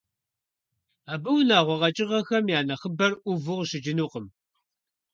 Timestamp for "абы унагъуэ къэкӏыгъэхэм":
1.13-2.45